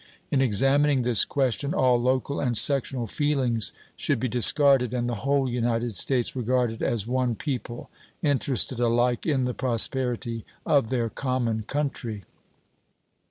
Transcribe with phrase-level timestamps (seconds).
[0.31, 5.47] In examining this question all local and sectional feelings should be discarded and the whole
[5.47, 7.87] United States regarded as one people,
[8.23, 12.23] interested alike in the prosperity of their common country.